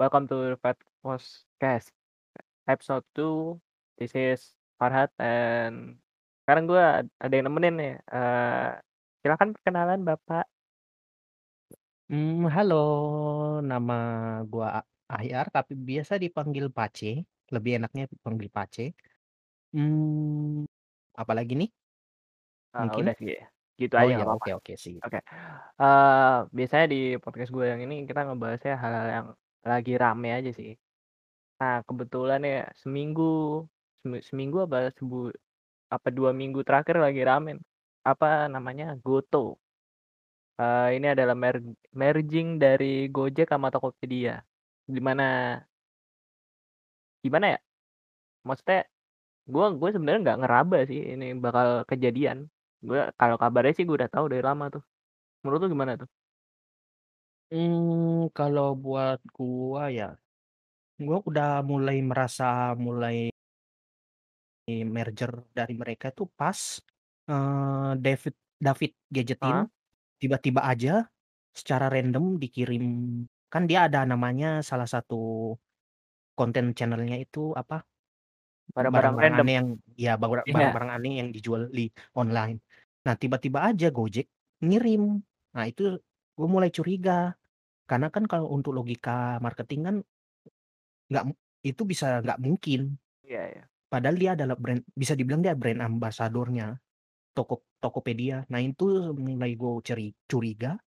[0.00, 1.92] welcome to Fat Podcast
[2.64, 3.60] episode 2.
[4.00, 6.00] This is Farhat and
[6.40, 7.94] sekarang gue ada yang nemenin nih.
[8.08, 8.80] Eee,
[9.20, 10.48] silakan perkenalan Bapak.
[12.08, 12.80] Mmm, halo,
[13.60, 13.94] nama
[14.48, 18.96] gua A Ahyar, tapi biasa dipanggil Pace, lebih enaknya dipanggil Pace.
[19.76, 20.64] Mmm,
[21.12, 21.70] apalagi nih?
[22.72, 23.04] Eee, Mungkin?
[23.04, 23.36] udah sih,
[23.76, 25.04] gitu Oh aja ya, oke oke, sip.
[25.04, 25.20] Oke,
[25.76, 29.26] eee, biasanya di podcast gue yang ini kita ngebahasnya hal-hal yang
[29.64, 30.72] lagi rame aja sih.
[31.60, 33.22] Nah, kebetulan ya seminggu
[34.28, 35.30] seminggu apa sebu
[35.94, 37.60] apa 2 minggu terakhir lagi rame,
[38.06, 39.58] apa namanya, GoTo.
[40.60, 41.56] Eee, ini adalah mer
[41.96, 44.44] merging dari Gojek sama Tokopedia.
[44.84, 45.56] Di mana
[47.24, 47.58] gimana ya,
[48.48, 48.80] maksudnya
[49.52, 52.38] gue gue sebenarnya nggak ngeraba sih ini bakal kejadian.
[52.88, 54.82] Gue kalau kabarnya sih gue udah tahu dari lama tuh.
[55.44, 56.08] Menurut lu gimana tuh?
[57.50, 60.06] Mmm, kalau buat gua ya,
[61.06, 62.46] gua udah mulai merasa
[62.86, 63.16] mulai
[64.68, 66.78] merger dari mereka tuh pas,
[67.28, 69.70] eee, David David Gadgetin Heeh.
[70.20, 71.08] tiba-tiba aja
[71.54, 72.84] secara random dikirim
[73.52, 75.54] kan dia ada namanya salah satu
[76.38, 77.84] konten channel-nya itu apa,
[78.76, 79.46] Barang-barang barang-barang random.
[79.46, 80.54] aneh yang ya bara Iya.
[80.54, 82.58] barang-barang aneh yang dijual di online.
[83.06, 84.26] Nah, tiba-tiba aja Gojek
[84.64, 85.22] ngirim.
[85.56, 85.98] Nah, itu
[86.36, 87.34] gue mulai curiga,
[87.90, 89.10] karena kan kalau untuk logika
[89.44, 89.96] marketing kan
[91.10, 91.32] nggak mu
[91.66, 92.80] itu bisa nggak mungkin.
[93.24, 93.70] Iya iya.
[93.92, 96.78] Padahal dia adalah brand bisa dibilang dia brand ambassador-nya
[97.36, 98.44] Toko Tokopedia.
[98.52, 100.78] Nah, itu mulai gue ceri curiga.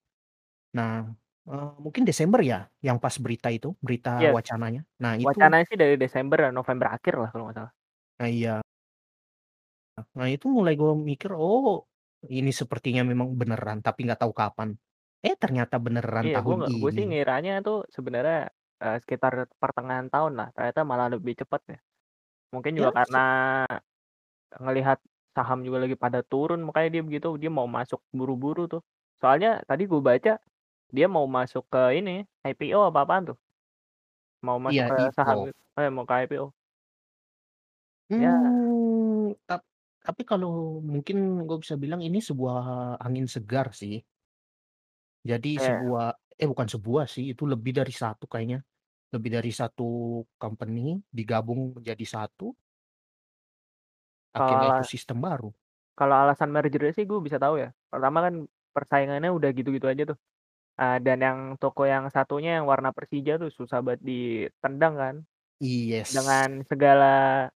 [0.79, 1.07] Nah,
[1.49, 4.37] eee, mungkin Desember ya yang pas berita itu, berita Yes.
[4.37, 4.83] wacananya.
[5.03, 7.73] Nah, itu Wacananya sih dari Desember, November akhir lah kalau nggak salah.
[8.21, 8.63] Nah, iya.
[10.17, 11.85] Nah, itu mulai gue mikir, "Oh,
[12.39, 14.69] ini sepertinya memang beneran," tapi nggak tahu kapan.
[15.29, 17.09] Eh, ternyata beneran Iya, tahun nggak gue sih ini.
[17.09, 18.37] ngiranya tuh sebenarnya,
[18.83, 21.79] eee, sekitar pertengahan tahun lah, ternyata malah lebih cepet ya.
[22.55, 23.21] Mungkin juga Ya, karena
[24.65, 24.99] ngelihat
[25.37, 28.83] saham juga lagi pada turun makanya dia begitu, dia mau masuk buru-buru tuh.
[29.21, 30.33] Soalnya tadi gue baca,
[30.97, 33.39] dia mau masuk ke ini, IPO apa apaan tuh.
[34.47, 35.47] Mau masuk Iya, ke saham IPO.
[35.47, 36.53] gitu eh, mau ke IPO.
[38.17, 38.53] Ya.
[38.91, 39.63] Mmm, tap
[40.03, 44.03] tapi kalau mungkin gue bisa bilang ini sebuah angin segar sih.
[45.23, 45.63] Jadi Iya.
[45.63, 48.59] sebuah eh, bukan sebuah sih, itu lebih dari satu kayaknya.
[49.15, 49.85] Lebih dari satu
[50.41, 52.55] company digabung menjadi satu.
[54.35, 55.53] Kalau Akhirnya ala ekosistem baru.
[55.99, 57.69] kalau alasan merger-nya sih gue bisa tahu ya.
[57.93, 58.35] Pertama kan
[58.73, 60.19] persaingannya udah gitu-gitu aja tuh.
[60.81, 65.17] Eee, dan yang toko yang satunya yang warna Persija tuh susah banget ditendang kan.
[65.61, 66.13] Yes.
[66.13, 67.49] Dengan segala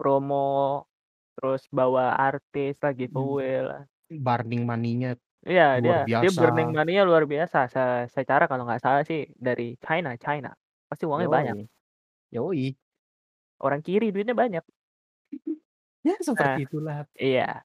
[0.00, 0.86] promo,
[1.34, 3.82] terus bawa artis lah, Mmm, giveaway lah.
[4.26, 5.10] burning money-nya
[5.46, 6.78] Iya, dia luar dia burning biasa.
[6.82, 7.58] money-nya luar biasa.
[7.70, 10.50] Se secara kalau nggak salah sih dari China China.
[10.90, 11.54] Pasti uangnya banyak.
[11.58, 11.68] Yoi,
[12.34, 12.66] yoi.
[13.62, 14.64] Orang kiri duitnya banyak.
[16.06, 17.04] Ya, Nah, seperti itulah.
[17.18, 17.60] iya.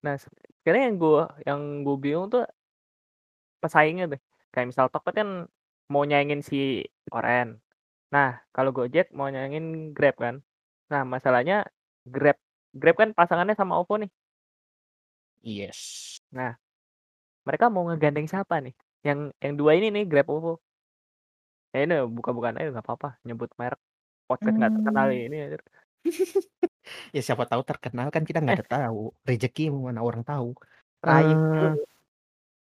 [0.00, 0.30] Nah, se
[0.62, 2.46] sekarang yang gue yang gue bingung tuh
[3.60, 4.20] pesaingnya deh.
[4.54, 5.50] Kayak misal Tokped kan
[5.90, 7.58] mau nyaingin si Oren.
[8.14, 10.40] Nah, kalau Gojek mau nyaingin Grab kan.
[10.88, 11.66] Nah, masalahnya
[12.08, 12.38] Grab
[12.72, 14.10] Grab kan pasangannya sama OVO nih.
[15.42, 16.18] Yes.
[16.30, 16.56] Nah,
[17.48, 18.76] mereka mau ngegandeng siapa nih?
[19.00, 20.60] Yang yang 2 ini nih, Grab, OVO.
[21.72, 23.80] Ya ini buka-bukaan aja nggak apa-apa, nyebut merek.
[24.28, 25.24] Podcast nggak terkenal Mmm.
[25.24, 25.62] ini anjir.
[27.12, 28.58] Ya siapa tahu terkenal kan kita nggak Eh.
[28.60, 30.52] ada tahu, rezeki mana orang tahu.
[31.04, 31.84] Dulu.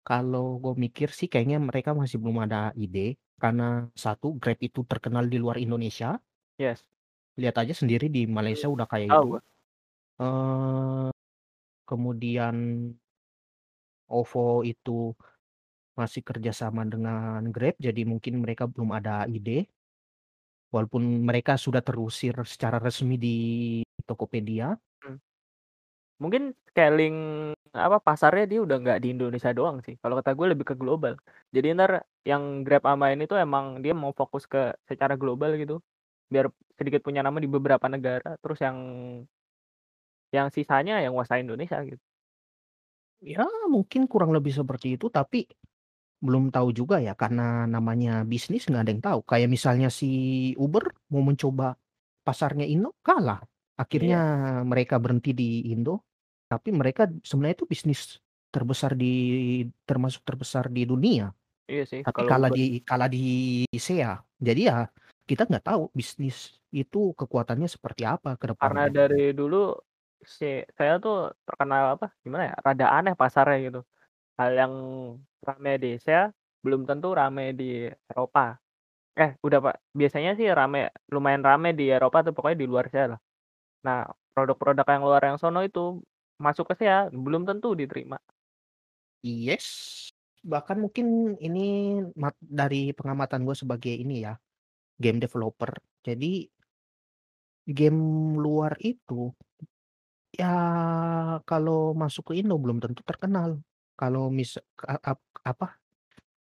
[0.04, 5.24] kalau gue mikir sih kayaknya mereka masih belum ada ide, karena satu Grab itu terkenal
[5.24, 6.20] di luar Indonesia.
[6.54, 6.84] Yes.
[7.34, 9.30] Lihat aja sendiri di Malaysia udah kayak tahu itu.
[9.32, 9.40] gue.
[10.20, 11.08] Eee,
[11.84, 12.54] kemudian
[14.08, 15.14] OVO itu
[15.94, 19.70] masih kerjasama dengan Grab, jadi mungkin mereka belum ada ide.
[20.74, 23.36] Walaupun mereka sudah terusir secara resmi di
[24.02, 24.74] Tokopedia.
[25.06, 25.18] Mmm.
[26.18, 27.16] Mungkin scaling,
[27.74, 29.94] apa, pasarnya dia udah nggak di Indonesia doang sih.
[30.02, 31.14] Kalau kata gue lebih ke global.
[31.54, 35.78] Jadi entar yang Grab ama ini tuh emang dia mau fokus ke secara global gitu.
[36.30, 38.78] Biar sedikit punya nama di beberapa negara, terus yang
[40.34, 42.02] yang sisanya yang nguasain Indonesia gitu.
[43.24, 45.48] Ya, mungkin kurang lebih seperti itu, tapi
[46.20, 49.20] belum tahu juga ya, karena namanya bisnis nggak ada yang tahu.
[49.24, 50.12] Kayak misalnya si
[50.60, 51.72] Uber mau mencoba
[52.20, 53.40] pasarnya Indo, kalah.
[53.80, 54.20] Akhirnya
[54.60, 54.68] Iya.
[54.68, 56.04] mereka berhenti di Indo,
[56.46, 58.20] tapi mereka sebenarnya itu bisnis
[58.52, 59.12] terbesar di
[59.88, 61.32] termasuk terbesar di dunia.
[61.64, 62.58] Iya sih, Tapi kalau kalah Uber.
[62.60, 63.24] di kalah di
[63.72, 64.20] SEA.
[64.36, 64.84] Jadi ya
[65.24, 69.08] kita nggak tahu bisnis itu kekuatannya seperti apa ke Karena depannya.
[69.08, 69.72] dari dulu
[70.26, 73.80] si saya tuh terkenal, apa, gimana ya, rada aneh pasarnya gitu.
[74.40, 74.74] Hal yang
[75.44, 76.32] rame di Asia
[76.64, 78.58] belum tentu rame di Eropa.
[79.14, 79.76] Eh, udah, Pak.
[79.94, 83.20] Biasanya sih rame lumayan rame di Eropa tuh pokoknya di luar sana lah.
[83.84, 84.00] Nah,
[84.34, 86.02] produk-produk yang luar yang sono itu
[86.40, 88.18] masuk ke sia belum tentu diterima.
[89.22, 90.10] Yes,
[90.42, 92.00] bahkan mungkin ini
[92.40, 94.34] dari pengamatan gue sebagai ini ya,
[94.98, 95.72] game developer.
[96.02, 96.48] Jadi
[97.64, 98.00] game
[98.36, 99.32] luar itu,
[100.40, 100.52] ya
[101.48, 103.62] kalau masuk ke Indo belum tentu terkenal.
[103.94, 105.78] Kalau mis a ap apa,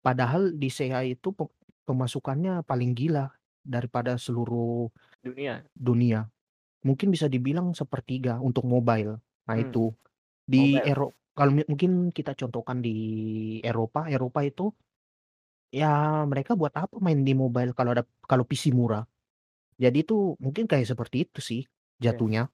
[0.06, 1.45] padahal di SEA itu pe
[1.88, 3.31] pemasukannya paling gila
[3.65, 4.89] daripada seluruh
[5.24, 5.69] Dunia.
[5.75, 6.30] dunia.
[6.86, 9.19] Mungkin bisa dibilang sepertiga untuk mobile.
[9.50, 9.94] Nah Mmm, itu,
[10.45, 10.88] di mobile.
[10.88, 12.95] Ero kalau mi mungkin kita contohkan di
[13.65, 14.71] Eropa, Eropa itu
[15.69, 19.06] ya mereka buat apa main di mobile kalau ada kalau PC murah.
[19.80, 21.62] Jadi itu mungkin kayak seperti itu sih
[22.01, 22.24] Iya.
[22.24, 22.51] jatuhnya.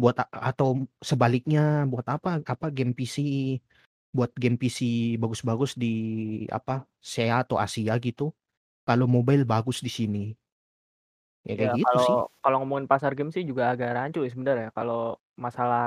[0.00, 3.16] Buat atau sebaliknya buat apa apa game PC
[4.16, 4.78] buat game PC
[5.22, 5.86] bagus-bagus di
[6.50, 8.30] apa, SEA atau Asia gitu,
[8.86, 10.34] kalau mobile bagus di sini.
[11.46, 12.16] Ya Ya kayak gitu kalau sih.
[12.42, 15.14] kalau ngomongin pasar game sih juga agak rancu ya sebenarnya kalau
[15.44, 15.82] masalah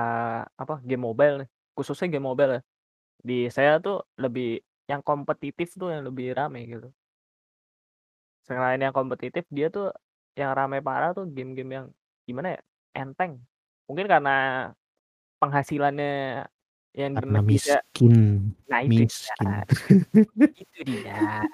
[0.61, 2.61] apa, game mobile nih, khususnya game mobile ya.
[3.27, 4.45] Di SEA tuh lebih
[4.91, 6.87] yang kompetitif tuh yang lebih rame gitu.
[8.47, 9.91] Selain yang kompetitif, dia tuh
[10.39, 11.85] yang rame parah tuh game-game yang
[12.23, 12.59] gimana ya,
[12.95, 13.43] enteng.
[13.87, 14.69] Mungkin karena
[15.39, 16.45] penghasilannya
[16.97, 19.47] yang Karena miskin nah itu dia, miskin.
[20.61, 21.45] itu dia.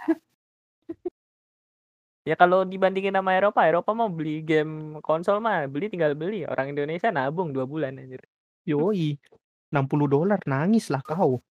[2.23, 6.71] Ya kalau dibandingin sama Eropa, Eropa mah beli game konsol mah beli tinggal beli, orang
[6.71, 8.23] Indonesia nabung 2 bulan anjir.
[8.63, 9.19] Yoi,
[9.75, 11.43] $60 nangislah kau.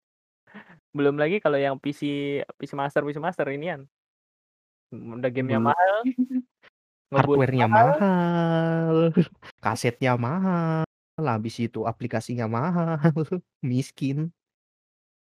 [0.95, 3.87] Belum lagi kalau yang PC PC Master PC Master inian
[4.91, 5.95] mmm, udah gamenya Belu mahal
[7.15, 8.95] hardware-nya mahal.
[9.63, 10.85] kasetnya mahal,
[11.21, 12.99] habis itu aplikasinya mahal,
[13.71, 14.31] miskin.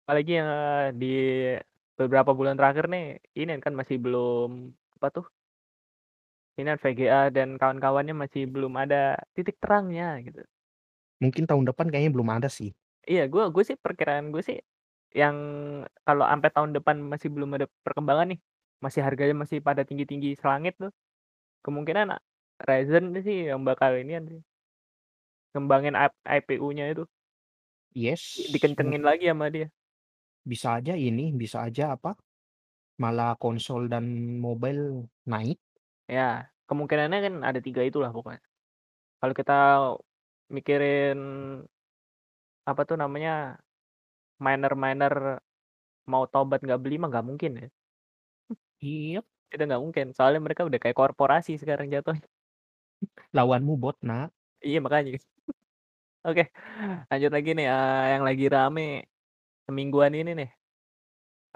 [0.06, 1.06] Apalagi yang, eee, di
[1.98, 3.04] beberapa bulan terakhir nih,
[3.38, 5.24] ini kan masih belum apa tuh
[6.60, 9.02] inian VGA dan kawan-kawannya masih belum ada
[9.34, 10.42] titik terangnya gitu.
[11.22, 12.70] Mungkin tahun depan kayaknya belum ada sih.
[13.10, 14.58] Iya, gua gua sih perkiraan gue sih,
[15.20, 15.36] yang
[16.06, 18.40] kalau ampe tahun depan masih belum ada perkembangan nih,
[18.84, 20.90] masih harganya masih pada tinggi-tinggi selangit tuh,
[21.62, 22.18] kemungkinan
[22.62, 24.42] Ryzen sih yang bakal inian sih
[25.52, 27.04] ngembangin ap IPU-nya itu.
[27.92, 29.68] Yes, dikencengin lagi sama dia.
[30.42, 32.16] Bisa aja ini, bisa aja apa,
[32.96, 34.08] malah konsol dan
[34.40, 35.60] mobile naik.
[36.08, 38.40] Ya, kemungkinannya kan ada 3 itulah pokoknya.
[39.20, 39.58] Kalau kita
[40.48, 41.20] mikirin
[42.64, 43.60] apa tuh namanya,
[44.40, 45.38] miner-miner
[46.08, 47.68] mau tobat nggak beli mah nggak mungkin ya.
[48.82, 49.26] Iyap.
[49.52, 52.24] Itu nggak mungkin, soalnya mereka udah kayak korporasi sekarang jatuhnya.
[53.32, 54.32] Lawanmu bot, Nak.
[54.66, 55.10] Iya makanya.
[56.26, 56.42] Oke,
[57.10, 58.82] lanjut lagi nih, eee, yang lagi rame
[59.66, 60.48] semingguan ini nih.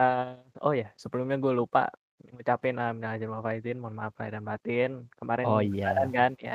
[0.01, 0.27] Eee,
[0.65, 1.79] oh ya sebelumnya gue lupa
[2.35, 4.91] ngucapin, eee, minal aidin wal faizin, mohon maaf lahir dan batin.
[5.19, 6.17] Kemarin Oh lebaran iya.
[6.19, 6.53] kan, ya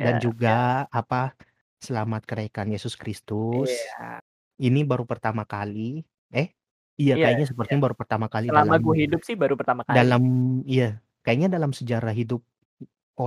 [0.00, 0.22] ya Dan ya.
[0.22, 1.36] juga apa,
[1.82, 3.92] selamat kenaikan Yesus Kristus.
[3.98, 4.22] Iya.
[4.60, 6.54] Ini baru pertama kali eh,
[7.02, 7.48] iya Iya kayaknya iya.
[7.50, 10.08] sepertinya baru pertama kali Selama gue dalam hidup sih baru pertama kali.
[10.08, 10.22] dalam
[10.68, 12.42] iya, kayaknya dalam sejarah hidup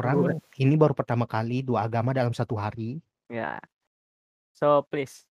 [0.04, 0.36] Gue.
[0.36, 3.02] orang, ini baru pertama kali 2 agama dalam 1 hari.
[3.30, 3.58] Ya.
[4.54, 5.26] So please,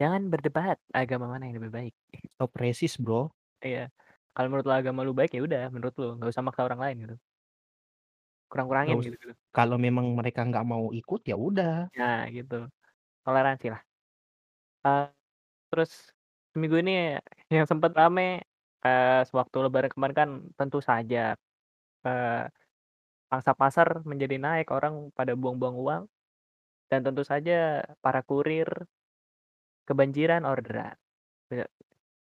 [0.00, 1.94] jangan berdebat agama mana yang lebih baik.
[2.38, 3.32] Stop racist, Bro.
[3.64, 3.78] Iya,
[4.34, 6.96] kalau menurut lo agama lu baik, ya udah menurut lu, nggak usah maksa orang lain
[7.08, 7.16] gitu.
[8.84, 9.36] Nggak Kurang-kurangin us gitu-gitu.
[9.56, 11.88] kalau memang mereka nggak mau ikut, ya udah.
[11.94, 12.54] Nah gitu,
[13.24, 13.82] toleransi lah.
[14.84, 15.06] Eee,
[15.72, 16.12] terus
[16.56, 17.20] seminggu ini
[17.52, 18.40] yang sempet rame,
[19.28, 21.36] sewaktu lebaran kemarin kan tentu saja,
[22.06, 22.42] eee,
[23.30, 26.02] pangsa pasar menjadi naik, orang pada buang-buang uang,
[26.90, 28.68] dan tentu saja para kurir
[29.86, 30.98] kebanjiran orderan.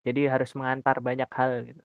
[0.07, 1.83] Jadi harus mengantar banyak hal gitu.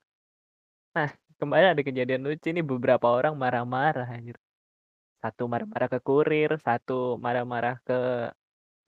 [0.96, 4.08] Nah, kemarin ada kejadian lucu nih beberapa orang marah-marah.
[5.22, 7.98] Satu marah-marah ke kurir, satu marah-marah ke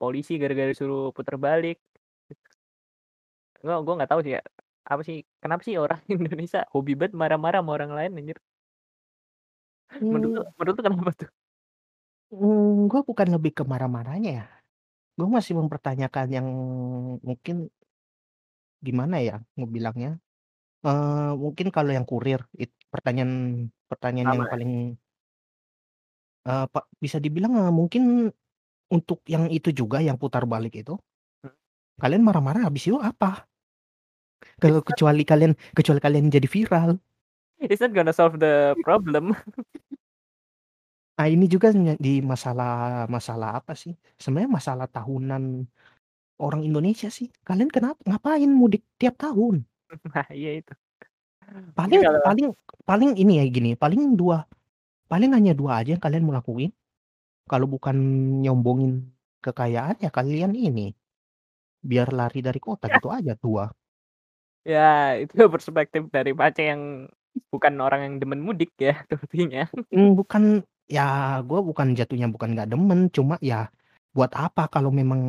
[0.01, 1.79] polisi gara-gara disuruh puter balik.
[3.65, 4.41] Gua gua nggak tahu sih ya,
[4.91, 8.39] apa sih, kenapa sih orang Indonesia hobi banget marah-marah sama orang lain anjir.
[10.11, 10.53] Menurut lu Mmm.
[10.59, 11.31] menurut lu kenapa tuh?
[12.31, 14.45] Mmm, gua bukan lebih ke marah-marahnya ya,
[15.19, 16.49] gua masih mempertanyakan yang
[17.29, 17.57] mungkin
[18.87, 20.11] gimana ya ngebilangnya,
[20.87, 23.33] eee, mungkin kalau yang kurir it pertanyaan
[23.91, 24.51] pertanyaan yang ya?
[24.53, 24.97] paling
[26.49, 28.03] eee, pa bisa dibilang, eee, mungkin
[28.93, 30.97] untuk yang itu juga yang putar balik itu
[31.45, 31.51] Hmm.
[32.01, 33.50] kalian marah-marah habis itu apa?
[34.61, 36.97] Kalau kecuali kalian kecuali kalian jadi viral.
[37.61, 39.37] it's not gonna solve the problem.
[41.21, 41.69] Nah ini juga
[42.01, 45.69] di masalah masalah apa sih, sebenarnya masalah tahunan
[46.41, 47.29] orang Indonesia sih.
[47.45, 49.65] Kalian kenapa ngapain mudik tiap tahun?
[50.15, 50.73] Nah iya itu.
[51.75, 52.47] Paling kalau paling
[52.87, 54.47] paling ini ya, gini, paling 2
[55.11, 56.71] paling hanya 2 aja yang kalian mau lakuin,
[57.51, 57.99] kalau bukan
[58.47, 59.11] nyombongin
[59.43, 60.95] kekayaan ya kalian ini,
[61.83, 63.67] biar lari dari kota gitu aja 2.
[64.69, 66.83] Ya, itu perspektif dari Masnya yang
[67.53, 69.65] bukan orang yang demen mudik ya sepertinya.
[69.93, 70.43] Mmm, bukan
[70.91, 71.03] ya
[71.47, 73.71] gue bukan jatuhnya bukan nggak demen, cuma ya
[74.15, 75.21] buat apa kalau memang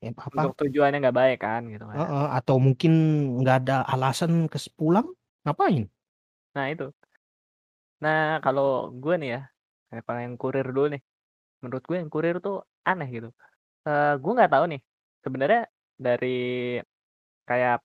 [0.00, 1.98] ya Untuk apa tujuannya nggak baik kan, gitu kan.
[2.00, 2.92] Heeh, atau mungkin
[3.40, 5.06] nggak ada alasan kes pulang,
[5.46, 5.86] ngapain?
[6.54, 6.94] Nah itu.
[8.02, 9.40] Nah kalau gue nih ya,
[10.06, 11.02] kalau yang kurir dulu nih,
[11.62, 12.56] menurut gue yang kurir tuh
[12.88, 13.28] aneh gitu,
[13.88, 14.80] eee, gue nggak tahu nih,
[15.24, 15.60] sebenarnya
[15.98, 16.36] dari
[17.48, 17.78] kayak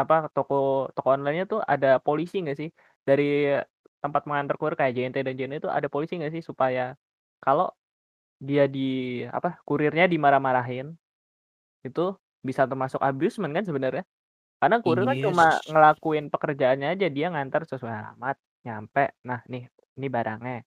[0.00, 2.70] apa, toko toko online-nya tuh ada polisi nggak sih?
[3.08, 3.56] Dari
[4.02, 6.42] tempat mengantar kurir kayak JNT dan JNE itu ada polisi nggak sih?
[6.44, 6.94] Supaya
[7.42, 7.72] kalau
[8.40, 10.92] dia di apa, kurirnya dimarah-marahin,
[11.86, 12.04] itu
[12.44, 14.04] bisa termasuk abusement kan sebenarnya.
[14.60, 18.36] Karena kurir kan Iya cuma ngelakuin pekerjaannya aja, dia ngantar sesuai alamat,
[18.66, 20.62] nyampe, nah nih, ini barangnya.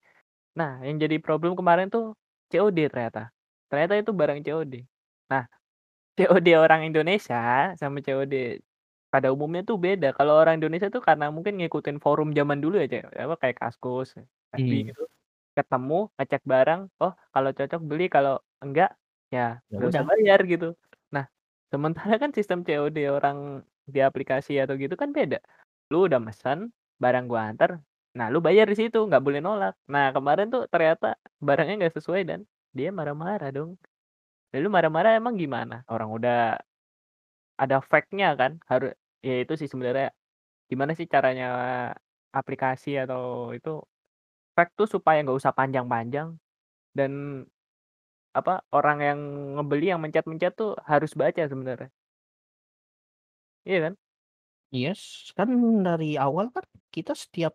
[0.59, 2.17] Nah yang jadi problem kemarin tuh
[2.49, 3.29] COD ternyata.
[3.69, 4.73] Ternyata itu barang COD.
[5.29, 5.45] Nah,
[6.17, 8.57] COD orang Indonesia sama COD
[9.13, 10.07] pada umumnya tuh beda.
[10.17, 14.09] Kalau orang Indonesia tuh karena mungkin ngikutin forum zaman dulu ya, Cak, apa, kayak Kaskus,
[14.57, 14.61] Mmm.
[14.61, 15.03] FB gitu,
[15.57, 18.91] ketemu, ngecek barang, oh kalau cocok beli, kalau enggak,
[19.33, 20.11] ya Ya nggak usah udah.
[20.11, 20.67] bayar gitu.
[21.15, 21.25] Nah,
[21.73, 25.39] sementara kan sistem COD orang di aplikasi atau gitu kan beda.
[25.93, 27.81] Lu udah mesen, barang gua anter,
[28.17, 29.73] nah lu bayar di situ, nggak boleh nolak.
[29.89, 32.39] Nah kemarin tuh ternyata barangnya nggak sesuai dan
[32.77, 33.77] dia marah-marah dong.
[34.53, 35.85] Ya lu marah-marah emang gimana?
[35.89, 36.57] Orang udah
[37.63, 38.85] ada fake-nya kan, haru
[39.27, 40.07] ya itu sih sebenarnya,
[40.71, 41.47] gimana sih caranya
[42.39, 43.21] aplikasi atau
[43.57, 43.69] itu,
[44.55, 46.29] fake tuh supaya nggak usah panjang-panjang
[46.97, 47.11] dan
[48.39, 49.19] apa, orang yang
[49.57, 51.89] ngebeli, yang mencet-mencet tuh harus baca sebenarnya.
[53.67, 53.93] Iya kan?
[54.73, 55.01] Yes,
[55.37, 55.49] kan
[55.87, 57.53] dari awal kan kita setiap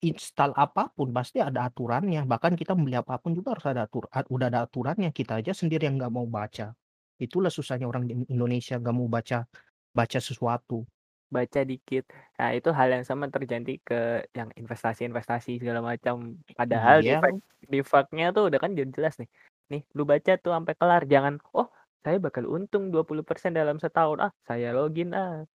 [0.00, 4.08] install apa pun pasti ada aturannya, bahkan kita membeli apa pun juga harus ada atur
[4.32, 6.72] udah ada aturannya, kita aja sendiri yang nggak mau baca.
[7.20, 9.44] Itulah susahnya orang di Indonesia nggak mau baca
[9.92, 10.88] baca sesuatu.
[11.30, 12.10] Baca dikit.
[12.40, 16.34] Nah itu hal yang sama terjadi ke yang investasi-investasi segala macam.
[16.58, 17.22] Padahal Iya.
[17.70, 19.28] di fake-nya tuh udah kan jelas nih,
[19.70, 21.68] nih lu baca tuh sampai kelar, jangan, "Oh
[22.02, 25.46] saya bakal untung 20% dalam setahun, ah saya login ah."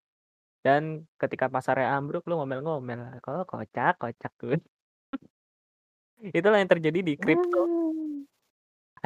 [0.66, 4.56] Dan ketika pasarnya ambruk lu ngomel-ngomel, oh kocak kocak tuh.
[6.38, 7.68] Itulah yang terjadi di kripto.
[7.68, 8.26] Mmm.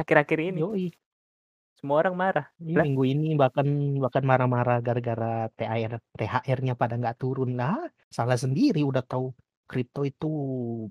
[0.00, 0.60] Akhir-akhir ini.
[0.60, 0.90] Yoi.
[1.80, 3.64] Semua orang marah, lah minggu ini bahkan
[4.04, 9.32] bahkan marah-marah gara-gara THR THR-nya pada nggak turun, lah salah sendiri udah tahu
[9.64, 10.28] kripto itu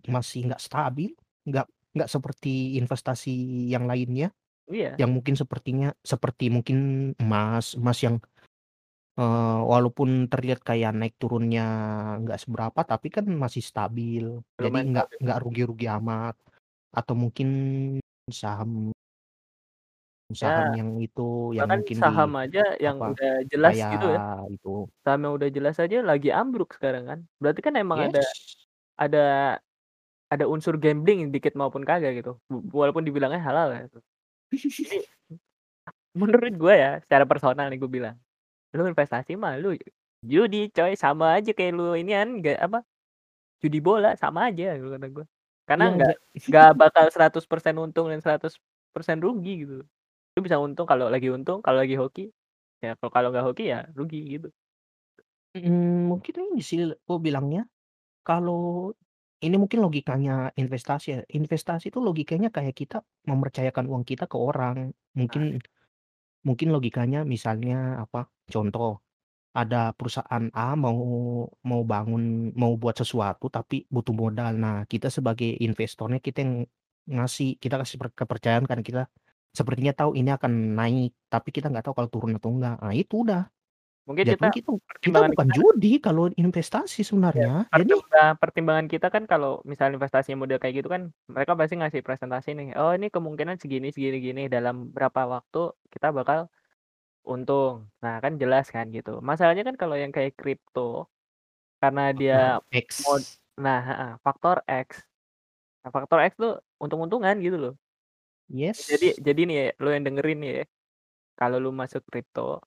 [0.10, 1.14] masih nggak stabil,
[1.46, 4.34] nggak nggak seperti investasi yang lainnya,
[4.66, 4.98] Iya.
[4.98, 8.18] yang mungkin sepertinya seperti mungkin emas, emas yang,
[9.18, 11.66] eee, walaupun terlihat kayak naik turunnya
[12.26, 14.26] nggak seberapa, tapi kan masih stabil,
[14.58, 15.22] jadi Lumayan nggak stabil.
[15.26, 16.36] nggak rugi-rugi amat.
[16.94, 17.50] Atau mungkin
[18.32, 18.94] saham
[20.38, 21.22] Ya, saham yang itu,
[21.58, 24.22] yang bahkan mungkin di saham aja yang apa, udah jelas gitu ya,
[24.54, 24.70] itu.
[25.04, 27.20] saham yang udah jelas aja lagi ambruk sekarang kan.
[27.42, 28.68] Berarti kan emang ada Yes.
[29.02, 29.20] ada
[30.34, 34.00] ada unsur gambling dikit maupun kagak gitu, w walaupun dibilangnya halal ya itu.
[34.84, 34.98] Jadi,
[36.22, 38.16] menurut gue ya, secara personal nih gue bilang,
[38.76, 39.78] lu investasi mah lu
[40.26, 42.80] judi coy, sama aja kayak lu inian, nggak apa,
[43.64, 45.26] judi bola, sama aja kalau kata gue.
[45.70, 46.14] Karena Iya nggak
[46.50, 49.86] ja nggak bakal 100% untung dan 100% rugi gitu.
[50.40, 52.32] Lu bisa untung kalau lagi untung, kalau lagi hoki,
[52.80, 54.48] ya kalau kalau nggak hoki ya rugi gitu.
[55.52, 57.68] Mhm, mungkin ini sih aku bilangnya,
[58.24, 58.96] kalau
[59.44, 64.96] ini mungkin logikanya investasi ya, investasi itu logikanya kayak kita mempercayakan uang kita ke orang.
[64.96, 65.18] Nah.
[65.20, 65.44] Mungkin
[66.48, 69.04] mungkin logikanya misalnya apa, contoh,
[69.56, 70.98] ada perusahaan A mau
[71.66, 74.54] mau bangun mau buat sesuatu tapi butuh modal.
[74.56, 76.54] Nah, kita sebagai investornya kita yang
[77.10, 79.04] ngasih, kita kasih per kepercayaan karena kita
[79.54, 82.76] sepertinya tahu ini akan naik, tapi kita nggak tahu kalau turun atau enggak.
[82.82, 83.42] Nah itu udah,
[84.08, 87.52] Mungkin kita jatuhnya kita kita pertimbangan bukan kita judi kalau investasi Ya, sebenarnya.
[87.70, 92.02] Jadi pertimba pertimbangan kita kan kalau misalnya investasi model kayak gitu kan, mereka pasti ngasih
[92.02, 96.50] presentasi nih, "Oh ini kemungkinan segini segini gini, dalam berapa waktu kita bakal
[97.26, 99.22] untung." Nah kan jelas kan gitu.
[99.22, 101.06] Masalahnya kan kalau yang kayak kripto,
[101.82, 103.40] karena dia Faktor mod X.
[103.60, 104.90] nah heeh, faktor X.
[105.86, 107.74] Nah faktor X tuh untung-untungan gitu loh.
[108.90, 109.22] Jadi Yes.
[109.22, 110.64] jadi nih ya, lu yang dengerin nih ya,
[111.40, 112.62] kalau lu masuk kripto,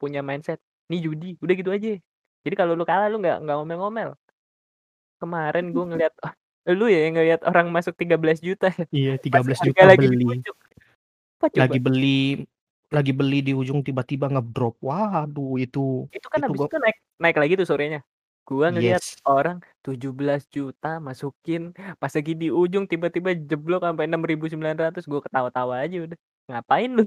[0.00, 0.60] punya mindset,
[0.90, 1.90] "Ini judi," udah gitu aja.
[2.44, 4.10] Jadi kalau lu kalah lu nggak nggak ngomel-ngomel.
[5.22, 6.34] Kemarin gue ngelihat, ah,
[6.74, 10.06] lu ya yang ngelihat orang masuk Rp13.000.000 ya, Iya pas tiga belas harga juta lagi
[10.10, 10.24] beli.
[10.26, 10.56] pucuk.
[11.40, 11.74] Apa coba?
[11.74, 12.18] Lagi beli
[12.94, 16.96] lagi beli di ujung tiba-tiba ngedrop, waduh itu Itu kan itu habis go itu naik
[17.22, 18.04] naik lagi tuh sorenya.
[18.48, 19.16] Gua ngelihat Yes.
[19.24, 26.18] orang Rp17.000.000 masukin, pas lagi di ujung tiba-tiba jeblok sampai 6.900 gua ketawa-tawa aja udah,
[26.52, 27.04] "Ngapain lu?"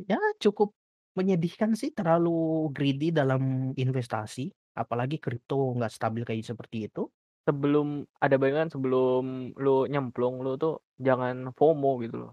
[0.00, 0.72] Ya cukup
[1.18, 7.12] menyedihkan sih terlalu greedy dalam investasi, apalagi kripto nggak stabil kayak seperti itu.
[7.44, 12.32] Sebelum ada bayangan sebelum lu nyemplung, lu tuh jangan FOMO gitu loh.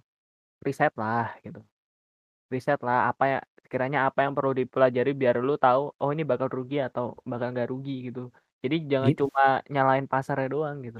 [0.64, 1.62] Risetlah gitu.
[2.54, 6.76] Risetlah apa ya sekiranya apa yang perlu dipelajari biar lu tahu, oh ini bakal rugi
[6.88, 8.20] atau bakal nggak rugi gitu.
[8.64, 9.42] Jadi jangan Git cuma
[9.74, 11.00] nyalahin pasarnya doang gitu.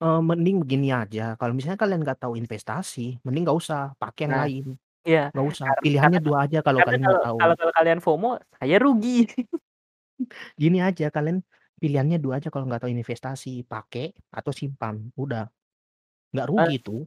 [0.00, 4.32] Eee, mending begini aja, kalau misalnya kalian nggak tahu investasi, mending nggak usah, pakai yang
[4.32, 4.64] Nah, lain.
[5.08, 7.40] iya Nggak usah, kar karena pilihannya 2 aja kalau karena kalian kalau tahu.
[7.40, 9.10] kalau kalau kalian FOMO, saya rugi.
[10.62, 11.42] Gini aja, kalian
[11.80, 15.48] pilihannya 2 aja kalau nggak tahu investasi, pakai atau simpan, udah.
[16.34, 17.06] Nggak Eee, rugi itu.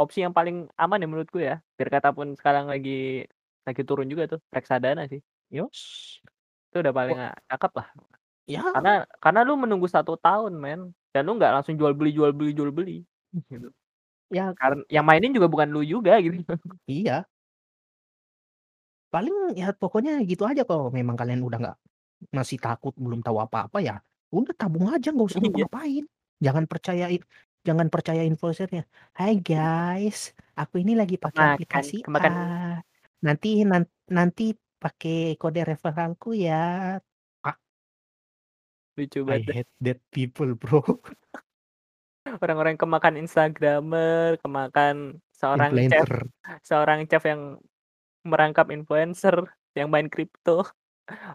[0.00, 3.24] Opsi yang paling aman ya menurutku ya, biar kata pun sekarang lagi
[3.66, 5.20] lagi turun juga tuh, reksadana sih.
[5.52, 6.20] Yos.
[6.72, 7.88] Itu udah paling, eee, cakep lah.
[8.48, 8.62] Ya.
[8.74, 8.90] Karena
[9.22, 10.80] karena lu menunggu 1 tahun men,
[11.14, 13.02] dan lu nggak langsung jual beli jual beli jual beli,
[13.52, 13.70] gitu.
[14.30, 16.42] Ya, Karen ya yang mainin juga bukan lu juga gitu.
[16.88, 17.26] Iya.
[19.12, 21.76] Paling ya pokoknya gitu aja kalau memang kalian udah nggak
[22.34, 23.96] masih takut belum tahu apa-apa ya,
[24.34, 25.66] udah tabung aja nggak usah Iya.
[25.66, 26.04] ngapa-ngapain.
[26.42, 27.22] Jangan percayain
[27.66, 28.82] jangan percaya influencer-nya,
[29.18, 32.44] "Hai guys, aku ini lagi pakai Kemakan aplikasi kemakan A,
[33.26, 36.98] nanti nan nanti pakai kode referralku ya."
[37.46, 37.52] A
[38.96, 40.80] Lucu I banget hate that people Bro.
[42.42, 46.26] Orang-orang kemakan instagramer, kemakan seorang chef Influencer.
[46.66, 47.42] seorang chef yang
[48.26, 49.46] merangkap influencer
[49.78, 50.66] yang main kripto.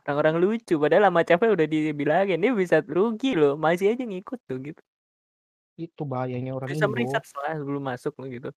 [0.07, 4.59] Orang-orang lucu padahal sama chef-nya udah dibilangin, "Ini bisa rugi loh, masih aja ngikut tuh,"
[4.59, 4.81] gitu.
[5.79, 7.01] Itu bahayanya orang Research Indo.
[7.01, 8.49] research lah sebelum masuk mah gitu.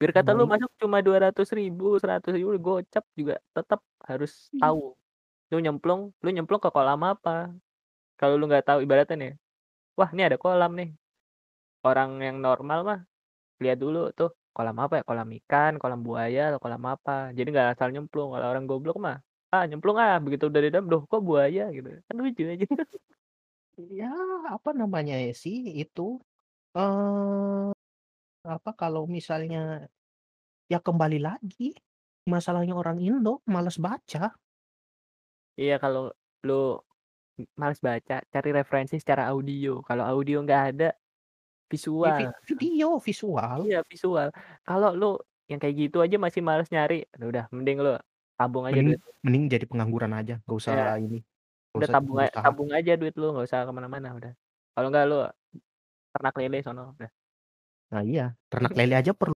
[0.00, 0.50] Biar kata lu Baik.
[0.50, 4.56] masuk cuma Rp200.000, Rp100.000 gocap juga tetep harus Iya.
[4.60, 4.94] tahu.
[5.52, 7.52] Lu nyemplung lu nyemplung ke kolam apa.
[8.20, 9.32] Kalau lu nggak tahu ibaratnya nih,
[9.98, 10.90] wah ini ada kolam nih.
[11.86, 13.00] Orang yang normal mah
[13.62, 17.32] lihat dulu tuh kolam apa ya, kolam ikan, kolam buaya, atau kolam apa.
[17.36, 19.18] Jadi nggak asal nyemplung, kalau orang goblok mah,
[19.54, 22.66] "Ah nyemplung ah," begitu udah di dalam, "Loh kok buaya?" Gitu, kan lucu aja.
[23.78, 24.08] Ya
[24.56, 26.00] apa namanya ya sih itu,
[26.76, 27.70] eee,
[28.54, 29.58] apa, kalau misalnya
[30.72, 31.76] ya kembali lagi,
[32.32, 34.38] masalahnya orang Indo malas baca.
[35.60, 36.00] Iya kalau
[36.46, 36.52] lu
[37.40, 40.86] m males baca, cari referensi secara audio, kalau audio nggak ada,
[42.02, 42.24] Di visual.
[42.28, 43.60] vi video, visual.
[43.62, 44.28] Iya visual,
[44.66, 45.06] kalau lu
[45.50, 47.90] yang kayak gitu aja masih males nyari, ya udah mending lu
[48.38, 51.22] tabung aja Mending duit mending jadi pengangguran aja, nggak usah Iya, ini,
[51.78, 52.44] udah usah tabung a berusaha.
[52.44, 54.32] tabung aja duit lu, nggak usah ke mana-mana udah.
[54.76, 55.18] Kalau nggak lu
[56.16, 57.10] ternak lele sono udah.
[57.92, 59.36] Nah iya, ternak lele aja perlu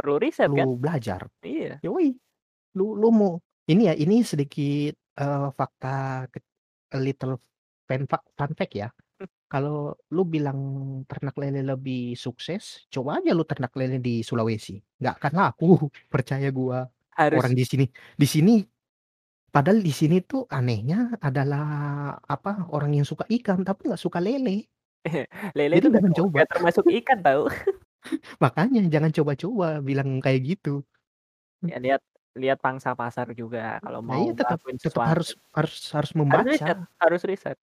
[0.00, 0.64] Perlu riset kan?
[0.64, 1.20] perlu belajar.
[1.44, 1.76] Iya.
[1.84, 2.16] Yoi,
[2.78, 3.36] lu lu mau
[3.68, 6.24] ini ya, ini sedikit, eee, fakta
[6.90, 7.36] a little
[7.86, 8.88] fan fact fun fact ya,
[9.50, 10.58] kalau lu bilang
[11.06, 15.68] ternak lele lebih sukses, coba aja lu ternak lele di Sulawesi, nggak akan laku,
[16.12, 16.86] percaya gua.
[17.14, 17.84] Harus Orang di sini
[18.16, 18.54] di sini
[19.50, 21.66] padahal di sini tuh anehnya adalah
[22.24, 24.66] apa, orang yang suka ikan tapi nggak suka lele.
[25.56, 26.38] Lele Jadi itu jangan coba.
[26.44, 27.42] termasuk ikan tahu.
[28.44, 30.84] Makanya jangan coba-coba bilang kayak gitu.
[31.64, 32.00] Ya lihat
[32.38, 36.16] lihat pangsa pasar juga kalau Nah mau iya tetap tetap harus harus harus Harus riset
[36.16, 36.74] membaca.
[37.00, 37.56] harus riset.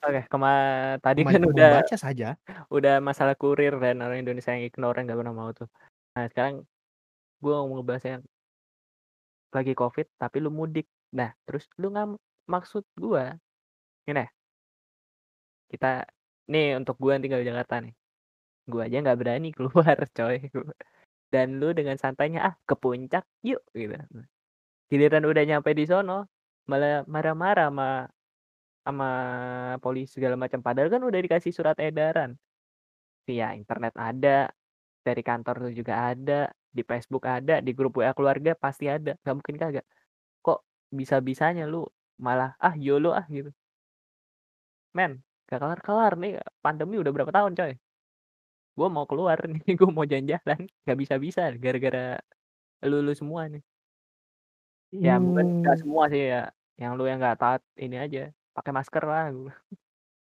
[0.00, 0.52] Oke, kema
[1.04, 2.28] tadi kan udah membaca saja.
[2.72, 5.68] udah masalah kurir dan orang Indonesia yang ignore yang nggak pernah mau tuh.
[6.16, 6.64] Nah sekarang
[7.44, 8.22] gua mau ngebahas yang
[9.56, 10.86] lagi Covid tapi lu mudik.
[11.18, 12.10] Nah terus lu ngam
[12.50, 13.34] maksud gua
[14.08, 14.24] gini
[15.70, 16.02] kita
[16.50, 17.94] nih untuk gua yang tinggal di Jakarta nih,
[18.70, 20.38] gua aja nggak berani keluar coy,
[21.34, 23.96] dan lu dengan santainya, "Ah ke puncak yuk," gitu.
[24.90, 26.26] Giliran udah nyampe di sono,
[26.70, 27.88] malah marah-marah sama
[28.86, 29.08] sama
[29.84, 32.36] polisi segala macam, padahal kan udah dikasih surat edaran.
[33.28, 34.50] Via internet ada,
[35.06, 39.34] dari kantor lu juga ada, di Facebook ada, di grup WA keluarga pasti ada, nggak
[39.38, 39.86] mungkin kagak.
[40.44, 40.60] Kok
[40.94, 41.86] bisa-bisanya lu
[42.22, 43.50] malah, "Ah YOLO ah," gitu.
[44.98, 45.12] Men,
[45.46, 46.32] nggak kelar-kelar nih
[46.64, 47.72] pandemi udah berapa tahun coy.
[48.78, 52.18] Gua mau keluar nih, gua mau jalan-jalan, nggak bisa-bisa gara-gara
[52.84, 53.62] elu-elu semua nih.
[55.04, 55.80] Ya mungkin nggak Mmm.
[55.80, 56.38] semua sih ya,
[56.80, 58.20] yang lu yang nggak taat ini aja,
[58.56, 59.22] pakai masker lah,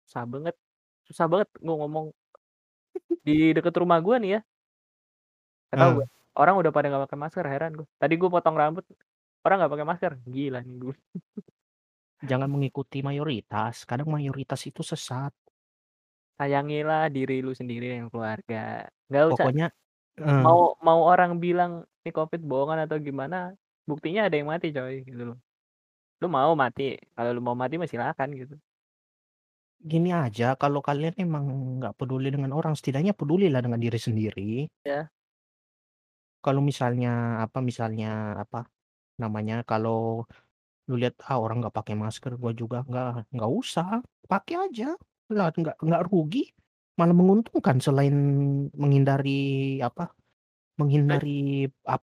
[0.05, 0.55] susah banget
[1.07, 2.07] susah banget gua ngomong.
[3.27, 4.41] Di deket rumah gua nih ya
[5.71, 6.18] nggak tahu gua, Ah.
[6.39, 7.87] Orang udah pada nggak pakai masker, heran gua.
[8.01, 8.85] Tadi gua potong rambut,
[9.45, 10.95] orang nggak pakai masker, gila nih gua.
[12.23, 15.31] Jangan mengikuti mayoritas, kadang mayoritas itu sesat.
[16.39, 19.69] Sayangilah diri lu sendiri dan keluarga, nggak usah Pokoknya
[20.19, 21.71] eee mau mau orang bilang
[22.01, 23.37] ini Covid bohongan atau gimana,
[23.89, 25.37] buktinya ada yang mati coy, gitu loh.
[26.21, 26.83] Lu mau mati?
[27.15, 28.55] Kalau lu mau mati mah silakan gitu.
[29.79, 31.43] Gini aja, kalau kalian emang
[31.79, 34.67] nggak peduli dengan orang, setidaknya pedulilah dengan diri sendiri.
[34.85, 35.09] Iya.
[36.43, 37.09] Kalau misalnya,
[37.43, 38.07] apa, misalnya,
[38.43, 38.57] apa
[39.21, 40.23] namanya, kalau
[40.89, 43.87] lu lihat, ah, orang nggak pakai masker, gua juga nggak nggak usah,
[44.31, 44.85] pakai aja,
[45.35, 46.39] lah nggak nggak rugi,
[46.99, 48.15] malah menguntungkan selain
[48.81, 49.31] menghindari,
[49.83, 50.13] apa,
[51.07, 51.23] Baik.
[51.23, 52.01] menghindari ap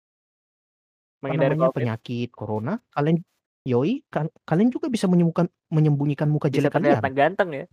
[1.27, 1.73] apa Menghindari namanya, Covid.
[1.75, 3.19] penyakit corona, kalian
[3.67, 7.11] yoi, kan kalian juga bisa menyembuhkan menyembunyikan muka Bisa jelek kalian.
[7.13, 7.65] ganteng ya.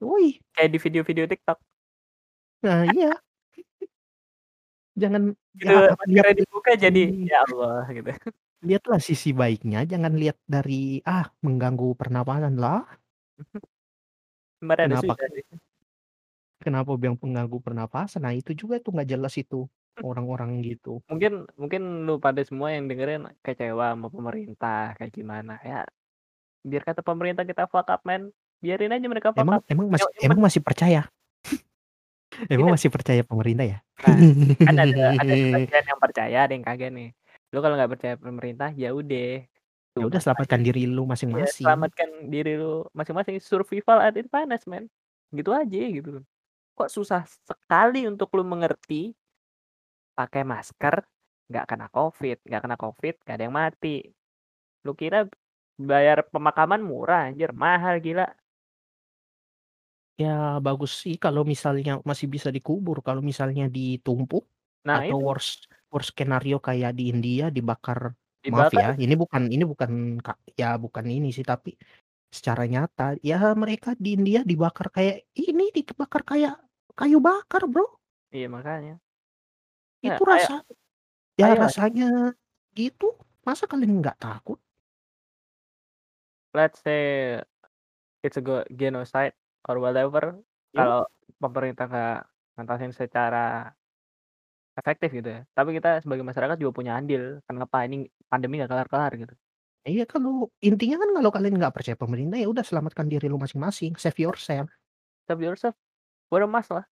[0.00, 0.40] Woi.
[0.54, 1.58] Kayak di video-video TikTok.
[2.62, 3.18] Nah, iya.
[4.98, 5.22] Jangan
[5.58, 8.14] Gitu, ya lihat dibuka jadi, ya Allah, gitu.
[8.62, 12.86] lihatlah sisi baiknya, jangan lihat dari, ah, mengganggu pernapasan, lah.
[14.62, 15.14] Kemarin ada Kenapa
[16.62, 19.66] kenapa bilang pengganggu pernapasan, nah itu juga tuh nggak jelas itu,
[19.98, 21.02] orang-orang gitu.
[21.10, 25.82] Mungkin mungkin lu pada semua yang dengerin kecewa sama pemerintah, kayak gimana, ya
[26.62, 28.30] biar kata pemerintah kita fuck up man,
[28.62, 29.66] biarin aja mereka fuck Emang up.
[29.66, 31.02] emang masih emang masih percaya?
[32.46, 32.74] Emang Iya.
[32.78, 33.78] masih percaya pemerintah ya?
[33.98, 34.14] Nah,
[34.62, 37.08] kan ada ada sebagian yang percaya, ada yang kagak nih.
[37.50, 41.66] Lu kalau nggak percaya pemerintah, ya udah, Ya tuh udah selamatkan diri lu Iya, masing-masing.
[41.66, 44.86] selamatkan diri lu masing-masing, survival at its finest man,
[45.34, 46.22] gitu aja, gitu.
[46.78, 49.18] Kok susah sekali untuk lu mengerti
[50.14, 51.02] pakai masker,
[51.50, 53.96] nggak kena Covid, nggak kena Covid, nggak ada yang mati.
[54.86, 55.26] Lu kira
[55.78, 58.30] bayar pemakaman murah anjir, mahal gila.
[60.18, 64.42] Ya bagus sih kalau misalnya masih bisa dikubur, kalau misalnya ditumpuk
[64.82, 65.26] Nah atau itu.
[65.30, 68.10] worst worst scenario kayak di India dibakar
[68.50, 68.82] maaf Dibakar.
[68.82, 71.78] ya, ini bukan ini bukan ka ya bukan ini sih, tapi
[72.34, 76.54] secara nyata, ya mereka di India dibakar kayak ini, dibakar kayak
[76.98, 77.86] kayu bakar, Bro.
[78.34, 78.98] Iya makanya.
[80.02, 80.54] Ya, Itu ayo rasa
[81.38, 82.08] ya ayolah rasanya
[82.74, 83.14] gitu,
[83.46, 84.58] masa kalian nggak takut?
[86.54, 87.38] Let's say
[88.24, 89.32] it's a go genocide
[89.66, 90.38] or whatever,
[90.72, 90.78] Yo.
[90.78, 91.00] kalau
[91.40, 92.18] pemerintah nggak
[92.58, 93.72] ngatasin secara
[94.78, 99.12] efektif gitu ya, tapi kita sebagai masyarakat juga punya andil, kenapa ini pandemi nggak kelar-kelar
[99.18, 99.34] gitu.
[99.88, 103.96] Iya kalau intinya kan kalau kalian nggak percaya pemerintah, ya udah selamatkan diri lu masing-masing,
[103.98, 104.70] save yourself.
[105.26, 105.74] Save yourself,
[106.30, 106.86] wear mask lah.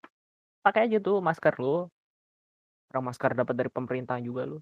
[0.64, 1.86] Pakai aja tuh masker lu.
[2.90, 4.58] Orang masker dapat dari pemerintah juga lu.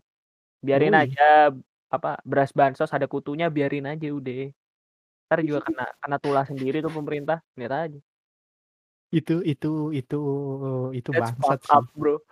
[0.64, 1.12] Biarin Yoi.
[1.12, 1.52] aja,
[1.92, 4.50] apa, beras bansos ada kutunya biarin aja udah.
[5.30, 7.98] Entar juga kena kena tulah sendiri tuh pemerintah, lihat aja.
[9.12, 9.66] Itu itu
[9.98, 10.16] itu
[10.96, 11.84] itu That's bangsat sih.
[11.84, 12.24] up Bro.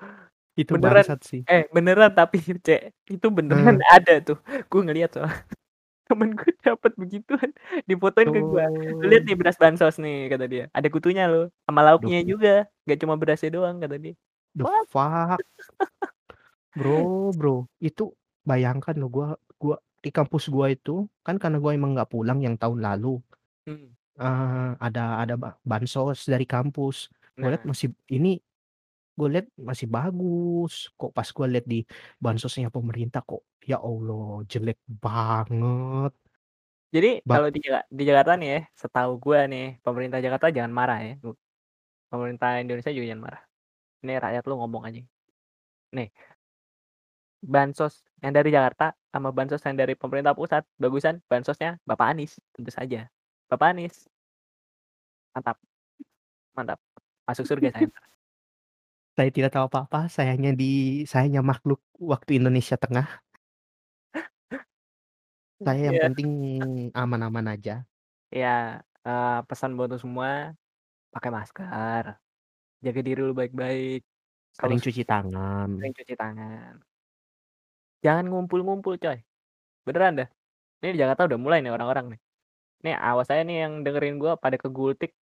[0.56, 1.42] Itu Beneran, bangsat sih.
[1.50, 3.82] eh, beneran tapi Ce, itu beneran Heeh.
[3.92, 4.38] ada tuh,
[4.70, 5.44] gue ngelihat soalnya.
[6.10, 7.50] Temen gue dapet begituan,
[7.88, 8.66] difotoin ke gua,
[9.02, 9.28] "Lu lihat Oh.
[9.28, 12.12] nih beras bansos nih," kata dia, "ada kutunya loh, sama Duh.
[12.12, 14.14] lauknya juga, nggak cuma berasnya doang," kata dia.
[14.54, 14.88] The What?
[14.92, 15.40] fuck?
[16.76, 18.16] Bro Bro, itu
[18.48, 19.28] bayangkan loh gua
[19.60, 23.22] gua di kampus gua itu, kan karena gua emang nggak pulang yang tahun lalu,
[23.66, 23.94] Mhm.
[24.20, 27.10] eee, ada ada ba bansos dari kampus,
[27.40, 27.72] gua lihat Nah.
[27.72, 28.40] masih ini,
[29.18, 31.84] gua lihat masih bagus, kok pas gua lihat di
[32.24, 36.12] bansosnya pemerintah kok, ya Allah jelek banget.
[36.94, 40.98] Jadi Ba kalau di di Jakarta nih ya, setahu gua nih, pemerintah Jakarta jangan marah
[41.00, 41.28] ya, bu
[42.12, 43.42] pemerintah Indonesia juga jangan marah.
[44.04, 45.00] Ini rakyat lu ngomong aja.
[45.96, 46.08] Nih
[47.42, 52.70] bansos yang dari Jakarta, sama bansos yang dari pemerintah pusat, bagusan bansosnya Bapak Anies, tentu
[52.72, 53.10] saja.
[53.50, 54.08] Bapak Anies.
[55.34, 55.56] Mantap.
[56.56, 56.80] Mantap,
[57.28, 57.88] masuk surga saya.
[59.16, 63.22] Saya tidak tahu apa-apa, saya hanya di saya hanya makhluk waktu Indonesia Tengah.
[65.64, 66.02] Saya yang Iya.
[66.02, 66.28] penting
[66.96, 67.86] aman-aman aja.
[68.34, 68.48] Iya,
[69.06, 70.28] eee, pesan buat semua,
[71.14, 72.04] pakai masker,
[72.84, 74.00] jaga diri lu baik-baik,
[74.58, 75.70] Sering cuci tangan.
[75.78, 76.74] sering cuci tangan.
[78.02, 79.22] Jangan ngumpul-ngumpul coy,
[79.86, 80.28] beneran dah.
[80.82, 82.20] Ini di Jakarta udah mulai nih orang-orang nih.
[82.86, 85.12] Nih awas aja nih yang dengerin gua pada ke gultik,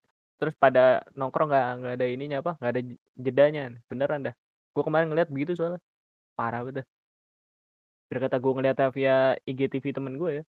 [0.40, 2.82] terus pada nongkrong nggak nggak ada ininya, apa, nggak ada
[3.18, 4.34] jedanya, beneran dah.
[4.76, 5.80] Gua kemarin ngelihat begitu soalnya,
[6.38, 6.86] parah banget dah.
[8.10, 9.14] Andai kata gua ngelihatnya via
[9.50, 10.44] IGTV temen gue ya,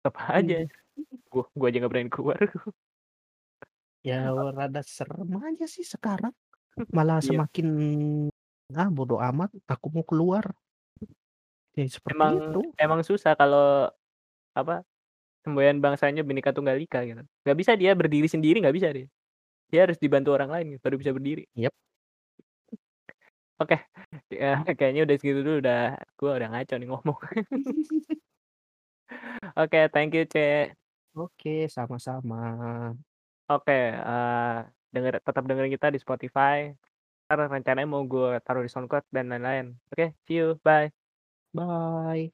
[0.00, 0.56] tetep aja,
[0.96, 1.18] Mmm.
[1.32, 2.38] gua gua aja nggak berani keluar.
[4.02, 6.34] Ya rada serem aja sih sekarang,
[6.90, 7.28] malah Iya.
[7.28, 7.66] semakin,
[8.74, 10.44] ah, bodo amat aku mau keluar.
[11.76, 12.60] Ya seperti Emang itu.
[12.76, 13.88] emang susah kalau,
[14.56, 14.84] apa,
[15.44, 19.06] semboyan bangsanya Bhinneka Tunggal Ika gitu, nggak bisa dia berdiri sendiri nggak bisa dia.
[19.72, 21.44] Dia harus dibantu orang lain baru bisa berdiri.
[21.58, 21.72] Yap.
[23.62, 23.76] Oke,
[24.42, 24.46] ya
[24.78, 25.78] kayaknya udah segitu dulu udah
[26.18, 27.18] gua udah ngaco nih ngomong.
[29.58, 30.72] Oke, thank you Ce.
[31.16, 32.36] Oke, sama-sama.
[33.50, 33.72] Oke,
[34.08, 34.56] eee,
[34.94, 36.58] denger tetap dengerin kita di Spotify,
[37.28, 39.66] entar rencananya mau gua taruh di SoundCloud dan lain-lain.
[39.92, 40.92] Oke, see you, bye.
[41.54, 42.32] Bye.